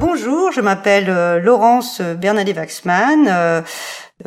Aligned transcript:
Bonjour, 0.00 0.52
je 0.52 0.60
m'appelle 0.60 1.10
euh, 1.10 1.40
Laurence 1.40 2.00
Bernadette-Waxman. 2.00 3.26
Euh, 3.26 3.62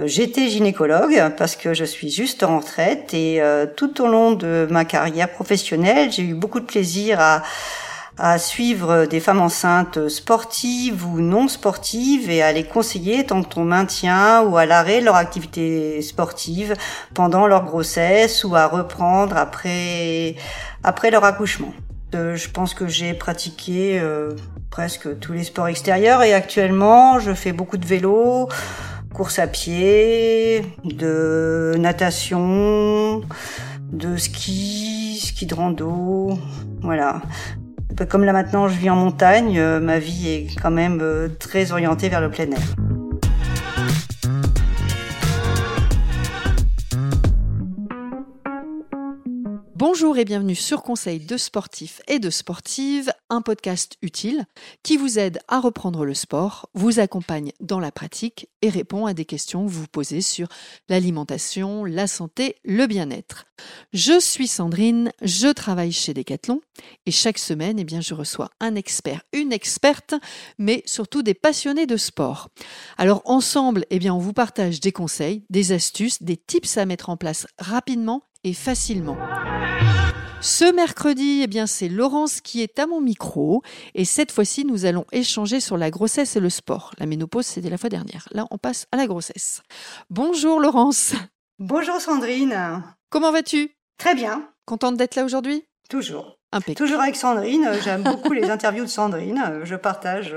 j'étais 0.03 0.49
gynécologue 0.49 1.31
parce 1.37 1.55
que 1.55 1.73
je 1.73 1.85
suis 1.85 2.11
juste 2.11 2.43
en 2.43 2.59
retraite 2.59 3.13
et 3.13 3.41
euh, 3.41 3.65
tout 3.77 4.01
au 4.01 4.07
long 4.07 4.33
de 4.33 4.67
ma 4.69 4.83
carrière 4.83 5.31
professionnelle, 5.31 6.11
j'ai 6.11 6.23
eu 6.23 6.33
beaucoup 6.33 6.59
de 6.59 6.65
plaisir 6.65 7.21
à, 7.21 7.41
à 8.17 8.37
suivre 8.37 9.05
des 9.05 9.21
femmes 9.21 9.39
enceintes 9.39 10.09
sportives 10.09 11.07
ou 11.07 11.21
non 11.21 11.47
sportives 11.47 12.29
et 12.29 12.41
à 12.41 12.51
les 12.51 12.65
conseiller 12.65 13.25
tant 13.25 13.41
qu'on 13.41 13.63
maintient 13.63 14.41
ou 14.41 14.57
à 14.57 14.65
l'arrêt 14.65 14.99
de 14.99 15.05
leur 15.05 15.15
activité 15.15 16.01
sportive 16.01 16.75
pendant 17.13 17.47
leur 17.47 17.63
grossesse 17.63 18.43
ou 18.43 18.57
à 18.57 18.67
reprendre 18.67 19.37
après, 19.37 20.35
après 20.83 21.11
leur 21.11 21.23
accouchement. 21.23 21.71
Je 22.13 22.49
pense 22.49 22.73
que 22.73 22.87
j'ai 22.87 23.13
pratiqué 23.13 24.01
presque 24.69 25.19
tous 25.19 25.33
les 25.33 25.43
sports 25.43 25.67
extérieurs 25.67 26.23
et 26.23 26.33
actuellement 26.33 27.19
je 27.19 27.33
fais 27.33 27.51
beaucoup 27.51 27.77
de 27.77 27.85
vélo, 27.85 28.47
course 29.13 29.39
à 29.39 29.47
pied, 29.47 30.65
de 30.83 31.75
natation, 31.77 33.21
de 33.91 34.15
ski, 34.17 35.19
ski 35.21 35.45
de 35.45 35.53
rando, 35.53 36.39
voilà. 36.81 37.21
Comme 38.09 38.23
là 38.23 38.33
maintenant 38.33 38.67
je 38.67 38.77
vis 38.77 38.89
en 38.89 38.95
montagne, 38.95 39.59
euh, 39.59 39.79
ma 39.79 39.99
vie 39.99 40.27
est 40.27 40.59
quand 40.61 40.71
même 40.71 40.99
euh, 41.01 41.27
très 41.39 41.71
orientée 41.71 42.09
vers 42.09 42.21
le 42.21 42.29
plein 42.29 42.49
air. 42.49 42.90
Bonjour 49.81 50.19
et 50.19 50.25
bienvenue 50.25 50.53
sur 50.53 50.83
Conseil 50.83 51.17
de 51.25 51.37
sportifs 51.37 52.03
et 52.07 52.19
de 52.19 52.29
sportives, 52.29 53.11
un 53.31 53.41
podcast 53.41 53.97
utile 54.03 54.45
qui 54.83 54.95
vous 54.95 55.17
aide 55.17 55.39
à 55.47 55.59
reprendre 55.59 56.05
le 56.05 56.13
sport, 56.13 56.69
vous 56.75 56.99
accompagne 56.99 57.51
dans 57.61 57.79
la 57.79 57.91
pratique 57.91 58.47
et 58.61 58.69
répond 58.69 59.07
à 59.07 59.15
des 59.15 59.25
questions 59.25 59.65
que 59.65 59.71
vous 59.71 59.87
posez 59.87 60.21
sur 60.21 60.49
l'alimentation, 60.87 61.83
la 61.83 62.05
santé, 62.05 62.57
le 62.63 62.85
bien-être. 62.85 63.45
Je 63.91 64.19
suis 64.19 64.47
Sandrine, 64.47 65.11
je 65.23 65.47
travaille 65.47 65.91
chez 65.91 66.13
Decathlon 66.13 66.61
et 67.07 67.11
chaque 67.11 67.39
semaine, 67.39 67.79
eh 67.79 67.83
bien, 67.83 68.01
je 68.01 68.13
reçois 68.13 68.51
un 68.59 68.75
expert, 68.75 69.23
une 69.33 69.51
experte, 69.51 70.13
mais 70.59 70.83
surtout 70.85 71.23
des 71.23 71.33
passionnés 71.33 71.87
de 71.87 71.97
sport. 71.97 72.49
Alors 72.99 73.23
ensemble, 73.25 73.87
eh 73.89 74.11
on 74.11 74.19
vous 74.19 74.33
partage 74.33 74.79
des 74.79 74.91
conseils, 74.91 75.43
des 75.49 75.71
astuces, 75.71 76.21
des 76.21 76.37
tips 76.37 76.77
à 76.77 76.85
mettre 76.85 77.09
en 77.09 77.17
place 77.17 77.47
rapidement 77.57 78.21
et 78.43 78.53
facilement. 78.53 79.17
Ce 80.41 80.73
mercredi, 80.73 81.41
eh 81.43 81.47
bien, 81.47 81.67
c'est 81.67 81.87
Laurence 81.87 82.41
qui 82.41 82.61
est 82.61 82.79
à 82.79 82.87
mon 82.87 82.99
micro. 82.99 83.61
Et 83.93 84.05
cette 84.05 84.31
fois-ci, 84.31 84.65
nous 84.65 84.85
allons 84.85 85.05
échanger 85.11 85.59
sur 85.59 85.77
la 85.77 85.91
grossesse 85.91 86.35
et 86.35 86.39
le 86.39 86.49
sport. 86.49 86.93
La 86.97 87.05
ménopause, 87.05 87.45
c'était 87.45 87.69
la 87.69 87.77
fois 87.77 87.89
dernière. 87.89 88.27
Là, 88.31 88.47
on 88.49 88.57
passe 88.57 88.87
à 88.91 88.97
la 88.97 89.05
grossesse. 89.05 89.61
Bonjour 90.09 90.59
Laurence. 90.59 91.13
Bonjour 91.59 92.01
Sandrine. 92.01 92.83
Comment 93.11 93.31
vas-tu? 93.31 93.75
Très 93.99 94.15
bien. 94.15 94.49
Contente 94.65 94.97
d'être 94.97 95.15
là 95.15 95.25
aujourd'hui? 95.25 95.63
Toujours. 95.89 96.39
Impeccable. 96.51 96.77
Toujours 96.87 97.01
avec 97.01 97.15
Sandrine. 97.15 97.69
J'aime 97.83 98.01
beaucoup 98.01 98.33
les 98.33 98.49
interviews 98.49 98.85
de 98.85 98.89
Sandrine. 98.89 99.61
Je 99.63 99.75
partage 99.75 100.35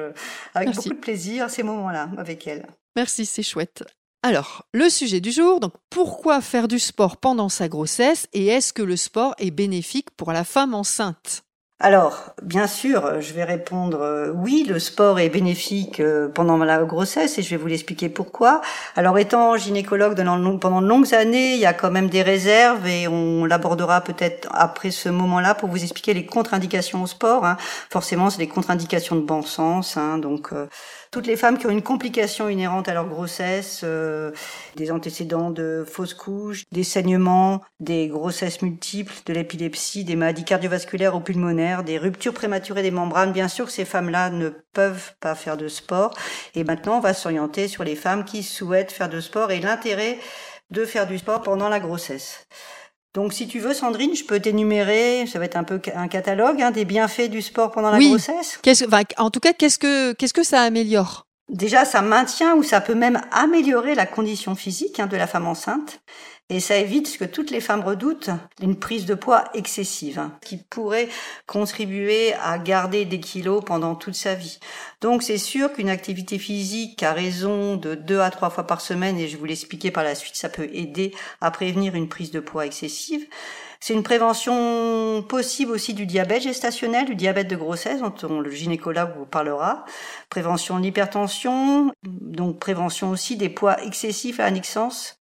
avec 0.54 0.74
beaucoup 0.74 0.90
de 0.90 0.94
plaisir 0.94 1.48
ces 1.48 1.62
moments-là 1.62 2.10
avec 2.18 2.46
elle. 2.46 2.66
Merci, 2.94 3.24
c'est 3.24 3.42
chouette. 3.42 3.84
Alors, 4.26 4.64
le 4.72 4.88
sujet 4.88 5.20
du 5.20 5.30
jour, 5.30 5.60
donc 5.60 5.74
pourquoi 5.90 6.40
faire 6.40 6.66
du 6.66 6.78
sport 6.78 7.18
pendant 7.18 7.50
sa 7.50 7.68
grossesse 7.68 8.26
et 8.32 8.46
est-ce 8.46 8.72
que 8.72 8.80
le 8.80 8.96
sport 8.96 9.34
est 9.36 9.50
bénéfique 9.50 10.10
pour 10.16 10.32
la 10.32 10.44
femme 10.44 10.72
enceinte? 10.72 11.44
Alors, 11.80 12.34
bien 12.42 12.66
sûr, 12.66 13.20
je 13.20 13.34
vais 13.34 13.44
répondre 13.44 14.00
euh, 14.00 14.32
oui, 14.32 14.64
le 14.66 14.78
sport 14.78 15.18
est 15.18 15.28
bénéfique 15.28 16.00
euh, 16.00 16.28
pendant 16.28 16.56
la 16.56 16.82
grossesse 16.84 17.36
et 17.36 17.42
je 17.42 17.50
vais 17.50 17.56
vous 17.56 17.66
l'expliquer 17.66 18.08
pourquoi. 18.08 18.62
Alors, 18.96 19.18
étant 19.18 19.58
gynécologue 19.58 20.16
pendant 20.16 20.80
de 20.80 20.86
longues 20.86 21.14
années, 21.14 21.52
il 21.52 21.60
y 21.60 21.66
a 21.66 21.74
quand 21.74 21.90
même 21.90 22.08
des 22.08 22.22
réserves 22.22 22.86
et 22.86 23.06
on 23.08 23.44
l'abordera 23.44 24.00
peut-être 24.00 24.48
après 24.52 24.92
ce 24.92 25.10
moment-là 25.10 25.54
pour 25.54 25.68
vous 25.68 25.82
expliquer 25.82 26.14
les 26.14 26.24
contre-indications 26.24 27.02
au 27.02 27.06
sport. 27.06 27.44
Hein. 27.44 27.58
Forcément, 27.90 28.30
c'est 28.30 28.38
des 28.38 28.48
contre-indications 28.48 29.16
de 29.16 29.22
bon 29.22 29.42
sens, 29.42 29.98
hein, 29.98 30.18
euh, 30.52 30.66
toutes 31.14 31.28
les 31.28 31.36
femmes 31.36 31.58
qui 31.58 31.68
ont 31.68 31.70
une 31.70 31.80
complication 31.80 32.48
inhérente 32.48 32.88
à 32.88 32.92
leur 32.92 33.06
grossesse, 33.06 33.82
euh, 33.84 34.32
des 34.74 34.90
antécédents 34.90 35.52
de 35.52 35.84
fausses 35.88 36.12
couches, 36.12 36.64
des 36.72 36.82
saignements, 36.82 37.60
des 37.78 38.08
grossesses 38.08 38.62
multiples, 38.62 39.14
de 39.24 39.32
l'épilepsie, 39.32 40.02
des 40.02 40.16
maladies 40.16 40.42
cardiovasculaires 40.42 41.14
ou 41.14 41.20
pulmonaires, 41.20 41.84
des 41.84 41.98
ruptures 41.98 42.34
prématurées 42.34 42.82
des 42.82 42.90
membranes. 42.90 43.30
Bien 43.30 43.46
sûr 43.46 43.66
que 43.66 43.70
ces 43.70 43.84
femmes-là 43.84 44.30
ne 44.30 44.48
peuvent 44.72 45.12
pas 45.20 45.36
faire 45.36 45.56
de 45.56 45.68
sport. 45.68 46.14
Et 46.56 46.64
maintenant, 46.64 46.96
on 46.96 47.00
va 47.00 47.14
s'orienter 47.14 47.68
sur 47.68 47.84
les 47.84 47.94
femmes 47.94 48.24
qui 48.24 48.42
souhaitent 48.42 48.90
faire 48.90 49.08
de 49.08 49.20
sport 49.20 49.52
et 49.52 49.60
l'intérêt 49.60 50.18
de 50.72 50.84
faire 50.84 51.06
du 51.06 51.18
sport 51.18 51.42
pendant 51.42 51.68
la 51.68 51.78
grossesse. 51.78 52.44
Donc, 53.14 53.32
si 53.32 53.46
tu 53.46 53.60
veux, 53.60 53.74
Sandrine, 53.74 54.16
je 54.16 54.24
peux 54.24 54.40
t'énumérer, 54.40 55.26
ça 55.28 55.38
va 55.38 55.44
être 55.44 55.56
un 55.56 55.62
peu 55.62 55.80
un 55.94 56.08
catalogue 56.08 56.60
hein, 56.60 56.72
des 56.72 56.84
bienfaits 56.84 57.30
du 57.30 57.42
sport 57.42 57.70
pendant 57.70 57.92
la 57.92 58.00
grossesse. 58.00 58.58
en 59.18 59.30
tout 59.30 59.40
cas, 59.40 59.52
qu'est-ce 59.52 59.78
que 59.78 60.12
qu'est-ce 60.14 60.34
que 60.34 60.42
ça 60.42 60.62
améliore? 60.62 61.28
Déjà, 61.48 61.84
ça 61.84 62.02
maintient 62.02 62.56
ou 62.56 62.64
ça 62.64 62.80
peut 62.80 62.94
même 62.94 63.20
améliorer 63.30 63.94
la 63.94 64.06
condition 64.06 64.56
physique 64.56 64.98
hein, 64.98 65.06
de 65.06 65.16
la 65.16 65.28
femme 65.28 65.46
enceinte. 65.46 66.00
Et 66.50 66.60
ça 66.60 66.76
évite 66.76 67.08
ce 67.08 67.16
que 67.16 67.24
toutes 67.24 67.50
les 67.50 67.62
femmes 67.62 67.82
redoutent, 67.82 68.28
une 68.60 68.78
prise 68.78 69.06
de 69.06 69.14
poids 69.14 69.44
excessive, 69.54 70.18
hein, 70.18 70.36
qui 70.42 70.58
pourrait 70.58 71.08
contribuer 71.46 72.34
à 72.34 72.58
garder 72.58 73.06
des 73.06 73.18
kilos 73.18 73.64
pendant 73.64 73.94
toute 73.94 74.14
sa 74.14 74.34
vie. 74.34 74.58
Donc 75.00 75.22
c'est 75.22 75.38
sûr 75.38 75.72
qu'une 75.72 75.88
activité 75.88 76.38
physique 76.38 77.02
à 77.02 77.14
raison 77.14 77.76
de 77.76 77.94
deux 77.94 78.20
à 78.20 78.30
trois 78.30 78.50
fois 78.50 78.66
par 78.66 78.82
semaine, 78.82 79.16
et 79.16 79.26
je 79.26 79.38
vous 79.38 79.46
l'expliquer 79.46 79.90
par 79.90 80.04
la 80.04 80.14
suite, 80.14 80.36
ça 80.36 80.50
peut 80.50 80.68
aider 80.74 81.14
à 81.40 81.50
prévenir 81.50 81.94
une 81.94 82.10
prise 82.10 82.30
de 82.30 82.40
poids 82.40 82.66
excessive. 82.66 83.26
C'est 83.80 83.94
une 83.94 84.02
prévention 84.02 85.22
possible 85.26 85.72
aussi 85.72 85.94
du 85.94 86.04
diabète 86.04 86.42
gestationnel, 86.42 87.06
du 87.06 87.14
diabète 87.14 87.48
de 87.48 87.56
grossesse, 87.56 88.00
dont 88.20 88.40
le 88.40 88.50
gynécologue 88.50 89.14
vous 89.16 89.26
parlera. 89.26 89.86
Prévention 90.28 90.78
de 90.78 90.84
l'hypertension, 90.84 91.90
donc 92.02 92.58
prévention 92.58 93.10
aussi 93.10 93.36
des 93.36 93.48
poids 93.48 93.82
excessifs 93.82 94.40
à 94.40 94.44
la 94.44 94.50
naissance. 94.50 95.20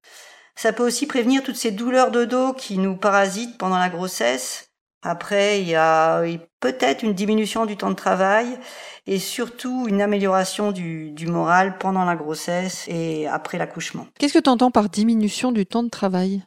Ça 0.55 0.73
peut 0.73 0.85
aussi 0.85 1.07
prévenir 1.07 1.43
toutes 1.43 1.55
ces 1.55 1.71
douleurs 1.71 2.11
de 2.11 2.25
dos 2.25 2.53
qui 2.53 2.77
nous 2.77 2.95
parasitent 2.95 3.57
pendant 3.57 3.79
la 3.79 3.89
grossesse. 3.89 4.71
Après, 5.03 5.61
il 5.61 5.67
y 5.67 5.75
a 5.75 6.23
peut-être 6.59 7.01
une 7.01 7.13
diminution 7.13 7.65
du 7.65 7.75
temps 7.75 7.89
de 7.89 7.95
travail 7.95 8.59
et 9.07 9.17
surtout 9.17 9.87
une 9.87 10.01
amélioration 10.01 10.71
du, 10.71 11.15
moral 11.25 11.77
pendant 11.79 12.05
la 12.05 12.15
grossesse 12.15 12.85
et 12.87 13.27
après 13.27 13.57
l'accouchement. 13.57 14.05
Qu'est-ce 14.19 14.33
que 14.33 14.39
tu 14.39 14.49
entends 14.49 14.69
par 14.69 14.89
diminution 14.89 15.51
du 15.51 15.65
temps 15.65 15.83
de 15.83 15.89
travail? 15.89 16.43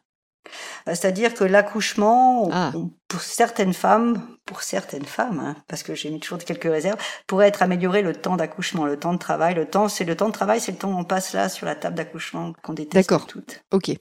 C'est-à-dire 0.86 1.34
que 1.34 1.44
l'accouchement, 1.44 2.48
ah. 2.52 2.72
pour 3.08 3.20
certaines 3.20 3.72
femmes, 3.72 4.20
pour 4.44 4.62
certaines 4.62 5.04
femmes, 5.04 5.40
hein, 5.40 5.56
parce 5.68 5.82
que 5.82 5.94
j'ai 5.94 6.10
mis 6.10 6.20
toujours 6.20 6.38
quelques 6.38 6.64
réserves, 6.64 6.98
pourrait 7.26 7.48
être 7.48 7.62
amélioré 7.62 8.02
le 8.02 8.12
temps 8.12 8.36
d'accouchement, 8.36 8.84
le 8.84 8.98
temps 8.98 9.12
de 9.12 9.18
travail. 9.18 9.54
Le 9.54 9.66
temps, 9.66 9.88
c'est 9.88 10.04
le 10.04 10.16
temps 10.16 10.28
de 10.28 10.32
travail, 10.32 10.60
c'est 10.60 10.72
le 10.72 10.78
temps 10.78 10.92
où 10.92 10.98
on 10.98 11.04
passe 11.04 11.32
là 11.32 11.48
sur 11.48 11.66
la 11.66 11.74
table 11.74 11.96
d'accouchement 11.96 12.52
qu'on 12.62 12.74
déteste 12.74 13.08
D'accord. 13.08 13.26
toutes. 13.26 13.62
Ok. 13.72 13.92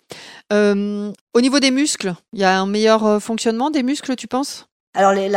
Euh, 0.52 1.12
au 1.34 1.42
niveau 1.42 1.60
des 1.60 1.72
muscles, 1.72 2.14
il 2.34 2.40
y 2.40 2.44
a 2.44 2.60
un 2.60 2.66
meilleur 2.66 3.06
euh, 3.06 3.20
fonctionnement 3.20 3.70
des 3.70 3.84
muscles, 3.84 4.16
tu 4.16 4.28
penses? 4.28 4.68
Alors 4.96 5.14
il 5.14 5.32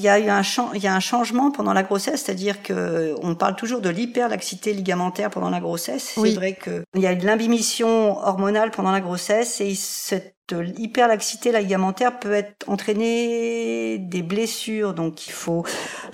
y 0.00 0.08
a 0.08 0.18
eu 0.18 0.30
un 0.30 0.42
il 0.74 0.82
y 0.82 0.86
a 0.86 0.94
un 0.94 1.00
changement 1.00 1.50
pendant 1.50 1.74
la 1.74 1.82
grossesse, 1.82 2.22
c'est-à-dire 2.22 2.62
que 2.62 3.14
on 3.22 3.34
parle 3.34 3.56
toujours 3.56 3.82
de 3.82 3.90
l'hyperlaxité 3.90 4.72
ligamentaire 4.72 5.28
pendant 5.28 5.50
la 5.50 5.60
grossesse. 5.60 6.12
C'est 6.14 6.32
vrai 6.32 6.54
que 6.54 6.82
il 6.94 7.02
y 7.02 7.06
a 7.06 7.12
une 7.12 7.22
l'imbimission 7.22 8.18
hormonale 8.18 8.70
pendant 8.70 8.90
la 8.90 9.02
grossesse 9.02 9.60
et 9.60 9.74
cette 10.52 10.78
hyperlaxité 10.78 11.52
ligamentaire 11.52 12.18
peut 12.18 12.32
être 12.32 12.68
entraîner 12.68 13.98
des 13.98 14.22
blessures, 14.22 14.94
donc 14.94 15.26
il 15.26 15.32
faut 15.32 15.64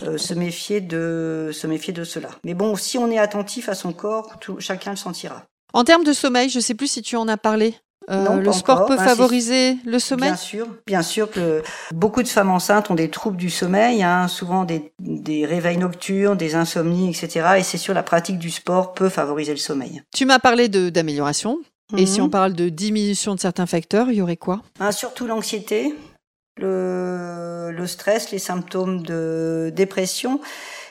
euh, 0.02 0.18
se 0.18 0.34
méfier 0.34 0.80
de 0.80 1.50
se 1.52 1.66
méfier 1.66 1.92
de 1.92 2.04
cela. 2.04 2.28
Mais 2.44 2.54
bon, 2.54 2.76
si 2.76 2.98
on 2.98 3.10
est 3.10 3.18
attentif 3.18 3.68
à 3.68 3.74
son 3.74 3.92
corps, 3.92 4.38
tout, 4.40 4.60
chacun 4.60 4.90
le 4.90 4.96
sentira. 4.96 5.44
En 5.72 5.84
termes 5.84 6.04
de 6.04 6.12
sommeil, 6.12 6.48
je 6.48 6.60
sais 6.60 6.74
plus 6.74 6.88
si 6.88 7.02
tu 7.02 7.16
en 7.16 7.28
as 7.28 7.36
parlé. 7.36 7.74
Euh, 8.10 8.36
le 8.36 8.52
sport 8.52 8.86
peut 8.86 8.96
favoriser 8.96 9.76
le 9.84 9.98
sommeil? 9.98 10.30
Bien 10.30 10.36
sûr, 10.36 10.66
bien 10.86 11.02
sûr 11.02 11.30
que 11.30 11.62
beaucoup 11.92 12.22
de 12.22 12.28
femmes 12.28 12.50
enceintes 12.50 12.90
ont 12.90 12.94
des 12.94 13.10
troubles 13.10 13.36
du 13.36 13.50
sommeil, 13.50 14.02
hein, 14.02 14.28
souvent 14.28 14.64
des, 14.64 14.92
des 14.98 15.44
réveils 15.44 15.76
nocturnes, 15.76 16.38
des 16.38 16.54
insomnies, 16.54 17.10
etc. 17.10 17.46
Et 17.58 17.62
c'est 17.62 17.76
sûr, 17.76 17.92
la 17.92 18.02
pratique 18.02 18.38
du 18.38 18.50
sport 18.50 18.94
peut 18.94 19.10
favoriser 19.10 19.52
le 19.52 19.58
sommeil. 19.58 20.02
Tu 20.14 20.24
m'as 20.24 20.38
parlé 20.38 20.68
d'amélioration. 20.70 21.58
Et 21.96 22.06
si 22.06 22.20
on 22.20 22.24
mhm. 22.24 22.30
parle 22.30 22.52
de 22.52 22.68
diminution 22.68 23.34
de 23.34 23.40
certains 23.40 23.66
facteurs, 23.66 24.10
il 24.10 24.16
y 24.16 24.22
aurait 24.22 24.36
quoi? 24.36 24.62
Ah, 24.78 24.92
Surtout 24.92 25.26
l'anxiété, 25.26 25.94
le, 26.56 27.70
le 27.72 27.86
stress, 27.86 28.30
les 28.30 28.38
symptômes 28.38 29.02
de 29.02 29.72
dépression 29.74 30.40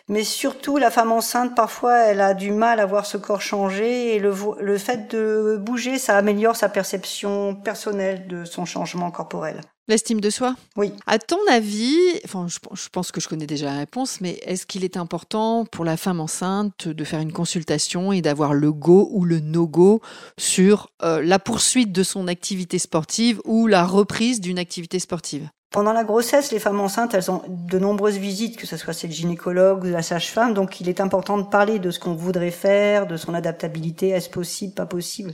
mais 0.10 0.24
surtout 0.24 0.78
la 0.78 0.92
femme 0.92 1.12
enceinte, 1.12 1.56
parfois, 1.56 1.98
elle 1.98 2.22
a 2.22 2.34
du 2.34 2.52
mal 2.52 2.80
à 2.80 2.86
voir 2.86 3.06
ce 3.06 3.18
corps 3.18 3.42
changer 3.42 4.16
et 4.16 4.20
le, 4.20 4.34
le 4.60 4.78
fait 4.78 5.12
de 5.14 5.58
bouger, 5.58 5.98
ça 5.98 6.18
améliore 6.18 6.56
sa 6.56 6.70
perception 6.70 7.56
personnelle 7.56 8.28
de 8.28 8.46
son 8.46 8.66
changement 8.66 9.12
corporel. 9.12 9.62
L'estime 9.90 10.20
de 10.20 10.30
soi? 10.30 10.56
Oui. 10.76 10.92
À 11.06 11.18
ton 11.18 11.38
avis, 11.50 11.96
enfin, 12.26 12.48
je, 12.50 12.90
pense 12.90 13.12
que 13.14 13.22
je 13.22 13.30
connais 13.30 13.48
déjà 13.48 13.68
la 13.68 13.78
réponse, 13.78 14.20
mais 14.20 14.38
est-ce 14.42 14.66
qu'il 14.66 14.84
est 14.84 14.98
important 14.98 15.66
pour 15.66 15.86
la 15.86 15.96
femme 15.96 16.20
enceinte 16.20 16.90
de 16.90 17.04
faire 17.06 17.22
une 17.22 17.32
consultation 17.32 18.12
et 18.12 18.22
d'avoir 18.22 18.54
le 18.54 18.74
go 18.74 19.08
ou 19.14 19.24
le 19.24 19.40
no-go 19.40 20.02
sur 20.38 20.90
euh, 21.04 21.22
la 21.24 21.40
poursuite 21.40 21.94
de 21.94 22.04
son 22.04 22.28
activité 22.28 22.80
sportive 22.80 23.42
ou 23.46 23.66
la 23.66 23.86
reprise 23.86 24.42
d'une 24.42 24.60
activité 24.60 25.00
sportive? 25.00 25.48
Pendant 25.70 25.94
la 25.94 26.04
grossesse, 26.04 26.52
les 26.52 26.60
femmes 26.60 26.80
enceintes, 26.80 27.14
elles 27.14 27.30
ont 27.30 27.42
de 27.48 27.78
nombreuses 27.78 28.18
visites, 28.18 28.58
que 28.58 28.66
ce 28.66 28.78
soit 28.78 28.94
chez 28.94 29.08
le 29.08 29.14
gynécologue 29.14 29.84
ou 29.84 29.88
la 29.88 30.02
sage-femme. 30.02 30.54
Donc, 30.54 30.80
il 30.80 30.88
est 30.90 31.02
important 31.02 31.38
de 31.38 31.44
parler 31.44 31.80
de 31.80 31.92
ce 31.92 32.00
qu'on 32.00 32.16
voudrait 32.16 32.52
faire, 32.52 33.06
de 33.06 33.18
son 33.18 33.34
adaptabilité. 33.34 34.10
Est-ce 34.10 34.30
possible, 34.30 34.74
pas 34.74 34.86
possible? 34.86 35.34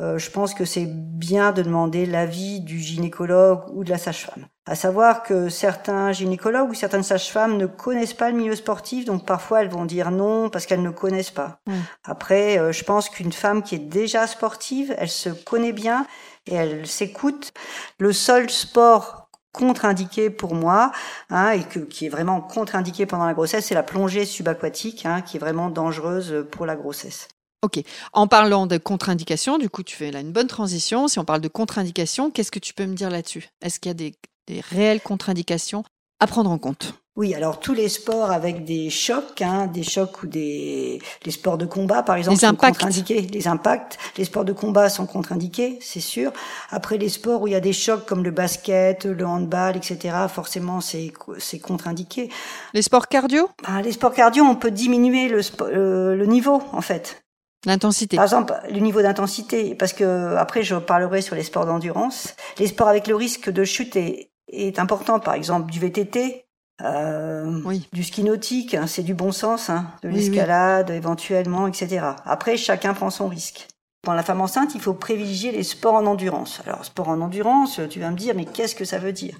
Euh, 0.00 0.18
je 0.18 0.28
pense 0.30 0.54
que 0.54 0.64
c'est 0.64 0.88
bien 0.88 1.52
de 1.52 1.62
demander 1.62 2.04
l'avis 2.04 2.60
du 2.60 2.80
gynécologue 2.80 3.62
ou 3.72 3.84
de 3.84 3.90
la 3.90 3.98
sage-femme. 3.98 4.46
À 4.66 4.74
savoir 4.74 5.22
que 5.22 5.48
certains 5.48 6.10
gynécologues 6.10 6.70
ou 6.70 6.74
certaines 6.74 7.04
sages-femmes 7.04 7.56
ne 7.56 7.66
connaissent 7.66 8.14
pas 8.14 8.30
le 8.30 8.36
milieu 8.36 8.56
sportif, 8.56 9.04
donc 9.04 9.24
parfois 9.24 9.62
elles 9.62 9.68
vont 9.68 9.84
dire 9.84 10.10
non 10.10 10.50
parce 10.50 10.66
qu'elles 10.66 10.82
ne 10.82 10.90
connaissent 10.90 11.30
pas. 11.30 11.60
Après, 12.02 12.58
euh, 12.58 12.72
je 12.72 12.82
pense 12.82 13.08
qu'une 13.08 13.32
femme 13.32 13.62
qui 13.62 13.76
est 13.76 13.78
déjà 13.78 14.26
sportive, 14.26 14.94
elle 14.98 15.10
se 15.10 15.28
connaît 15.28 15.72
bien 15.72 16.06
et 16.46 16.54
elle 16.54 16.86
s'écoute. 16.88 17.52
Le 17.98 18.12
seul 18.12 18.50
sport 18.50 19.23
contre-indiqué 19.54 20.28
pour 20.28 20.54
moi, 20.54 20.92
hein, 21.30 21.52
et 21.52 21.64
qui 21.88 22.06
est 22.06 22.08
vraiment 22.10 22.42
contre-indiqué 22.42 23.06
pendant 23.06 23.24
la 23.24 23.32
grossesse, 23.32 23.66
c'est 23.66 23.74
la 23.74 23.84
plongée 23.84 24.26
subaquatique, 24.26 25.06
hein, 25.06 25.22
qui 25.22 25.36
est 25.38 25.40
vraiment 25.40 25.70
dangereuse 25.70 26.44
pour 26.50 26.66
la 26.66 26.76
grossesse. 26.76 27.28
Ok. 27.62 27.82
En 28.12 28.26
parlant 28.26 28.66
de 28.66 28.76
contre-indications, 28.76 29.56
du 29.56 29.70
coup, 29.70 29.82
tu 29.82 29.96
fais 29.96 30.10
là 30.10 30.20
une 30.20 30.32
bonne 30.32 30.48
transition. 30.48 31.08
Si 31.08 31.18
on 31.18 31.24
parle 31.24 31.40
de 31.40 31.48
contre-indications, 31.48 32.30
qu'est-ce 32.30 32.50
que 32.50 32.58
tu 32.58 32.74
peux 32.74 32.84
me 32.84 32.94
dire 32.94 33.08
là-dessus? 33.08 33.48
Est-ce 33.62 33.80
qu'il 33.80 33.90
y 33.90 33.92
a 33.92 33.94
des 33.94 34.60
réelles 34.70 35.00
contre-indications 35.00 35.84
à 36.20 36.26
prendre 36.26 36.50
en 36.50 36.58
compte? 36.58 37.03
Oui, 37.16 37.32
alors 37.32 37.60
tous 37.60 37.74
les 37.74 37.88
sports 37.88 38.32
avec 38.32 38.64
des 38.64 38.90
chocs, 38.90 39.40
hein, 39.40 39.68
des 39.68 39.84
chocs 39.84 40.24
ou 40.24 40.26
des 40.26 41.00
les 41.24 41.30
sports 41.30 41.56
de 41.56 41.64
combat, 41.64 42.02
par 42.02 42.16
exemple, 42.16 42.40
les 42.40 42.48
sont 42.48 42.56
contre-indiqués. 42.56 43.20
Les 43.20 43.46
impacts, 43.46 43.98
les 44.16 44.24
sports 44.24 44.44
de 44.44 44.52
combat 44.52 44.88
sont 44.88 45.06
contre-indiqués, 45.06 45.78
c'est 45.80 46.00
sûr. 46.00 46.32
Après, 46.70 46.98
les 46.98 47.08
sports 47.08 47.42
où 47.42 47.46
il 47.46 47.52
y 47.52 47.56
a 47.56 47.60
des 47.60 47.72
chocs 47.72 48.04
comme 48.04 48.24
le 48.24 48.32
basket, 48.32 49.04
le 49.04 49.24
handball, 49.24 49.76
etc., 49.76 50.16
forcément, 50.28 50.80
c'est 50.80 51.12
c'est 51.38 51.60
contre-indiqué. 51.60 52.30
Les 52.72 52.82
sports 52.82 53.06
cardio? 53.06 53.48
Ben, 53.62 53.80
Les 53.80 53.92
sports 53.92 54.12
cardio, 54.12 54.42
on 54.42 54.56
peut 54.56 54.72
diminuer 54.72 55.28
le, 55.28 55.40
euh, 55.60 56.16
le 56.16 56.26
niveau, 56.26 56.62
en 56.72 56.80
fait. 56.80 57.22
L'intensité. 57.64 58.16
Par 58.16 58.24
exemple, 58.24 58.54
le 58.68 58.80
niveau 58.80 59.02
d'intensité, 59.02 59.74
parce 59.74 59.92
que 59.92 60.34
après 60.36 60.62
je 60.62 60.74
parlerai 60.74 61.22
sur 61.22 61.34
les 61.34 61.44
sports 61.44 61.64
d'endurance. 61.64 62.34
Les 62.58 62.66
sports 62.66 62.88
avec 62.88 63.06
le 63.06 63.14
risque 63.14 63.50
de 63.50 63.64
chute 63.64 63.96
est, 63.96 64.30
est 64.48 64.78
important, 64.78 65.18
par 65.18 65.34
exemple 65.34 65.70
du 65.70 65.80
VTT, 65.80 66.43
euh, 66.82 67.60
oui. 67.64 67.88
du 67.92 68.02
ski 68.02 68.24
nautique, 68.24 68.74
hein, 68.74 68.86
c'est 68.86 69.02
du 69.02 69.14
bon 69.14 69.32
sens, 69.32 69.70
hein, 69.70 69.86
de 70.02 70.08
l'escalade 70.08 70.90
éventuellement, 70.90 71.66
etc. 71.68 72.06
Après, 72.24 72.56
chacun 72.56 72.94
prend 72.94 73.10
son 73.10 73.28
risque. 73.28 73.68
Pour 74.02 74.14
la 74.14 74.22
femme 74.22 74.40
enceinte, 74.40 74.74
il 74.74 74.80
faut 74.80 74.92
privilégier 74.92 75.52
les 75.52 75.62
sports 75.62 75.94
en 75.94 76.06
endurance. 76.06 76.60
Alors, 76.66 76.84
sport 76.84 77.08
en 77.08 77.20
endurance, 77.20 77.80
tu 77.88 78.00
vas 78.00 78.10
me 78.10 78.16
dire, 78.16 78.34
mais 78.34 78.44
qu'est-ce 78.44 78.74
que 78.74 78.84
ça 78.84 78.98
veut 78.98 79.12
dire? 79.12 79.36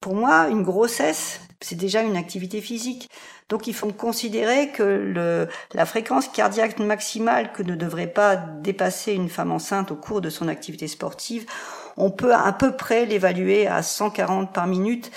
Pour 0.00 0.16
moi, 0.16 0.48
une 0.48 0.64
grossesse, 0.64 1.40
c'est 1.60 1.76
déjà 1.76 2.02
une 2.02 2.16
activité 2.16 2.60
physique. 2.60 3.08
Donc 3.48 3.66
il 3.66 3.74
faut 3.74 3.92
considérer 3.92 4.70
que 4.70 4.82
le, 4.82 5.48
la 5.74 5.86
fréquence 5.86 6.26
cardiaque 6.26 6.78
maximale 6.78 7.52
que 7.52 7.62
ne 7.62 7.76
devrait 7.76 8.06
pas 8.08 8.34
dépasser 8.36 9.12
une 9.12 9.28
femme 9.28 9.52
enceinte 9.52 9.92
au 9.92 9.96
cours 9.96 10.20
de 10.20 10.30
son 10.30 10.48
activité 10.48 10.88
sportive, 10.88 11.46
on 11.96 12.10
peut 12.10 12.34
à 12.34 12.52
peu 12.52 12.72
près 12.72 13.04
l'évaluer 13.04 13.66
à 13.66 13.82
140 13.82 14.52
par 14.52 14.66
minute. 14.66 15.10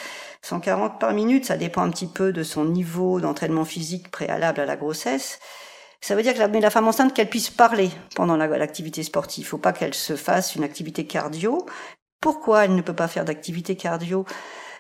140 0.45 0.99
par 0.99 1.11
minute, 1.11 1.45
ça 1.45 1.57
dépend 1.57 1.81
un 1.81 1.89
petit 1.89 2.05
peu 2.05 2.31
de 2.31 2.43
son 2.43 2.65
niveau 2.65 3.19
d'entraînement 3.19 3.65
physique 3.65 4.11
préalable 4.11 4.61
à 4.61 4.65
la 4.65 4.75
grossesse. 4.75 5.39
Ça 6.01 6.15
veut 6.15 6.21
dire 6.21 6.35
que 6.35 6.39
la, 6.39 6.47
la 6.47 6.69
femme 6.69 6.87
enceinte 6.87 7.15
qu'elle 7.15 7.31
puisse 7.31 7.49
parler 7.49 7.89
pendant 8.15 8.37
l'activité 8.37 9.01
sportive. 9.01 9.43
Il 9.43 9.47
faut 9.47 9.57
pas 9.57 9.73
qu'elle 9.73 9.95
se 9.95 10.15
fasse 10.15 10.55
une 10.55 10.63
activité 10.63 11.07
cardio. 11.07 11.65
Pourquoi 12.21 12.65
elle 12.65 12.75
ne 12.75 12.81
peut 12.83 12.93
pas 12.93 13.07
faire 13.07 13.25
d'activité 13.25 13.75
cardio? 13.75 14.25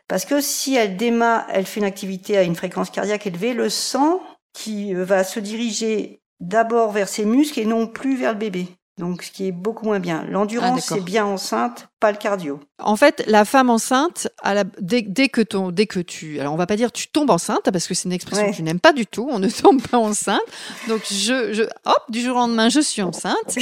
Parce 0.07 0.25
que 0.25 0.39
si 0.39 0.75
elle 0.75 0.97
démarre, 0.97 1.47
elle 1.49 1.65
fait 1.65 1.79
une 1.79 1.87
activité 1.87 2.37
à 2.37 2.43
une 2.43 2.55
fréquence 2.55 2.91
cardiaque 2.91 3.25
élevée, 3.25 3.55
le 3.55 3.69
sang 3.69 4.21
qui 4.53 4.93
euh, 4.93 5.03
va 5.03 5.23
se 5.23 5.39
diriger 5.39 6.21
d'abord 6.39 6.91
vers 6.91 7.09
ses 7.09 7.25
muscles 7.25 7.59
et 7.59 7.65
non 7.65 7.87
plus 7.87 8.15
vers 8.15 8.33
le 8.33 8.37
bébé. 8.37 8.67
Donc, 8.97 9.23
ce 9.23 9.31
qui 9.31 9.47
est 9.47 9.51
beaucoup 9.51 9.85
moins 9.85 9.99
bien. 9.99 10.25
L'endurance, 10.29 10.87
ah, 10.89 10.95
c'est 10.95 11.03
bien 11.03 11.25
enceinte, 11.25 11.89
pas 11.99 12.13
le 12.13 12.17
cardio. 12.17 12.61
En 12.79 12.95
fait, 12.95 13.25
la 13.27 13.43
femme 13.43 13.69
enceinte, 13.69 14.29
à 14.41 14.53
la, 14.53 14.63
dès, 14.79 15.03
que 15.27 15.41
ton, 15.41 15.71
dès 15.71 15.85
que 15.85 15.99
tu, 15.99 16.39
alors 16.39 16.53
on 16.53 16.57
va 16.57 16.65
pas 16.65 16.77
dire 16.77 16.93
tu 16.93 17.09
tombes 17.09 17.29
enceinte 17.29 17.69
parce 17.71 17.87
que 17.87 17.93
c'est 17.93 18.05
une 18.05 18.13
expression 18.13 18.49
que 18.49 18.55
tu 18.55 18.63
n'aimes 18.63 18.79
pas 18.79 18.93
du 18.93 19.05
tout. 19.05 19.27
On 19.29 19.39
ne 19.39 19.49
tombe 19.61 19.81
pas 19.81 19.97
enceinte. 19.97 20.39
Donc 20.87 21.01
je, 21.09 21.51
je, 21.51 21.63
hop, 21.63 22.03
du 22.07 22.21
jour 22.21 22.37
au 22.37 22.39
lendemain, 22.39 22.69
je 22.69 22.79
suis 22.79 23.01
enceinte. 23.01 23.57